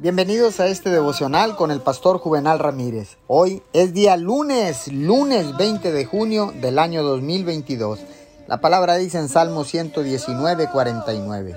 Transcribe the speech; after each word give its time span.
Bienvenidos 0.00 0.60
a 0.60 0.68
este 0.68 0.90
devocional 0.90 1.56
con 1.56 1.72
el 1.72 1.80
pastor 1.80 2.18
Juvenal 2.18 2.60
Ramírez. 2.60 3.16
Hoy 3.26 3.64
es 3.72 3.92
día 3.92 4.16
lunes, 4.16 4.86
lunes 4.92 5.56
20 5.56 5.90
de 5.90 6.04
junio 6.04 6.52
del 6.60 6.78
año 6.78 7.02
2022. 7.02 7.98
La 8.46 8.60
palabra 8.60 8.94
dice 8.94 9.18
en 9.18 9.28
Salmo 9.28 9.64
119, 9.64 10.70
49. 10.70 11.56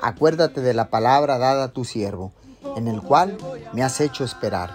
Acuérdate 0.00 0.62
de 0.62 0.72
la 0.72 0.88
palabra 0.88 1.36
dada 1.36 1.64
a 1.64 1.72
tu 1.72 1.84
siervo, 1.84 2.32
en 2.76 2.88
el 2.88 3.02
cual 3.02 3.36
me 3.74 3.82
has 3.82 4.00
hecho 4.00 4.24
esperar. 4.24 4.70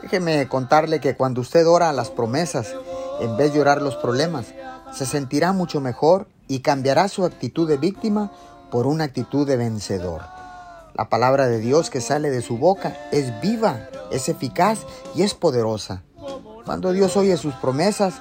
Déjeme 0.00 0.48
contarle 0.48 1.00
que 1.00 1.16
cuando 1.16 1.42
usted 1.42 1.68
ora 1.68 1.92
las 1.92 2.08
promesas, 2.08 2.74
en 3.20 3.36
vez 3.36 3.52
de 3.52 3.60
orar 3.60 3.82
los 3.82 3.96
problemas, 3.96 4.54
se 4.94 5.04
sentirá 5.04 5.52
mucho 5.52 5.82
mejor 5.82 6.28
y 6.48 6.60
cambiará 6.60 7.08
su 7.08 7.26
actitud 7.26 7.68
de 7.68 7.76
víctima 7.76 8.32
por 8.70 8.86
una 8.86 9.04
actitud 9.04 9.46
de 9.46 9.58
vencedor. 9.58 10.37
La 10.98 11.08
palabra 11.08 11.46
de 11.46 11.60
Dios 11.60 11.90
que 11.90 12.00
sale 12.00 12.28
de 12.28 12.42
su 12.42 12.58
boca 12.58 12.96
es 13.12 13.40
viva, 13.40 13.88
es 14.10 14.28
eficaz 14.28 14.80
y 15.14 15.22
es 15.22 15.32
poderosa. 15.32 16.02
Cuando 16.64 16.90
Dios 16.90 17.16
oye 17.16 17.36
sus 17.36 17.54
promesas, 17.54 18.14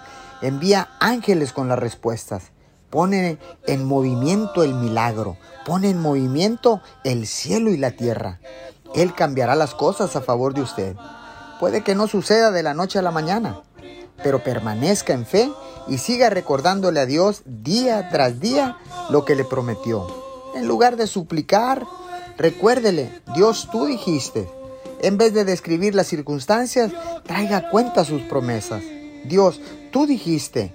envía 0.44 0.88
ángeles 1.00 1.54
con 1.54 1.70
las 1.70 1.80
respuestas. 1.80 2.52
Pone 2.92 3.40
en 3.66 3.84
movimiento 3.84 4.62
el 4.62 4.76
milagro, 4.76 5.38
pone 5.66 5.90
en 5.90 6.00
movimiento 6.00 6.80
el 7.04 7.26
cielo 7.26 7.72
y 7.72 7.78
la 7.78 7.94
tierra. 7.94 8.40
Él 8.94 9.16
cambiará 9.16 9.56
las 9.56 9.74
cosas 9.74 10.16
a 10.16 10.22
favor 10.22 10.54
de 10.54 10.62
usted. 10.62 10.96
Puede 11.60 11.84
que 11.84 11.96
no 11.96 12.08
suceda 12.08 12.52
de 12.52 12.62
la 12.62 12.76
noche 12.76 13.00
a 13.00 13.02
la 13.02 13.10
mañana, 13.10 13.64
pero 14.22 14.44
permanezca 14.44 15.14
en 15.14 15.26
fe 15.26 15.52
y 15.88 15.98
siga 15.98 16.30
recordándole 16.30 17.00
a 17.00 17.08
Dios 17.08 17.42
día 17.44 18.10
tras 18.10 18.40
día 18.40 18.78
lo 19.10 19.26
que 19.26 19.36
le 19.36 19.46
prometió. 19.46 20.06
En 20.56 20.68
lugar 20.68 20.96
de 20.96 21.08
suplicar, 21.08 21.84
Recuérdele, 22.38 23.12
Dios 23.36 23.68
tú 23.72 23.86
dijiste. 23.86 24.48
En 25.02 25.18
vez 25.18 25.34
de 25.34 25.46
describir 25.46 25.94
las 25.96 26.08
circunstancias, 26.08 26.92
traiga 27.26 27.70
cuenta 27.70 28.06
sus 28.06 28.22
promesas. 28.24 28.84
Dios, 29.26 29.60
tú 29.92 30.06
dijiste. 30.06 30.74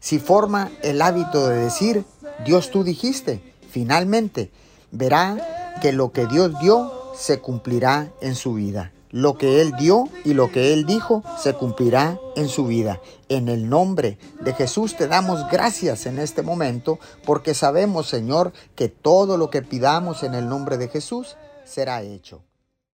Si 0.00 0.18
forma 0.18 0.70
el 0.82 1.02
hábito 1.02 1.48
de 1.48 1.56
decir, 1.56 2.04
Dios 2.44 2.70
tú 2.70 2.84
dijiste, 2.84 3.42
finalmente 3.70 4.50
verá 4.92 5.76
que 5.82 5.92
lo 5.92 6.12
que 6.12 6.26
Dios 6.26 6.58
dio 6.60 6.92
se 7.16 7.40
cumplirá 7.40 8.12
en 8.20 8.36
su 8.36 8.54
vida. 8.54 8.92
Lo 9.10 9.38
que 9.38 9.60
Él 9.60 9.72
dio 9.78 10.08
y 10.24 10.34
lo 10.34 10.52
que 10.52 10.72
Él 10.72 10.84
dijo 10.84 11.22
se 11.42 11.54
cumplirá 11.54 12.18
en 12.36 12.48
su 12.48 12.66
vida. 12.66 13.00
En 13.28 13.48
el 13.48 13.68
nombre 13.68 14.18
de 14.40 14.52
Jesús 14.52 14.96
te 14.96 15.08
damos 15.08 15.48
gracias 15.50 16.06
en 16.06 16.18
este 16.18 16.42
momento 16.42 16.98
porque 17.24 17.54
sabemos, 17.54 18.08
Señor, 18.08 18.52
que 18.74 18.88
todo 18.88 19.36
lo 19.36 19.50
que 19.50 19.62
pidamos 19.62 20.22
en 20.22 20.34
el 20.34 20.48
nombre 20.48 20.76
de 20.76 20.88
Jesús 20.88 21.36
será 21.64 22.02
hecho. 22.02 22.42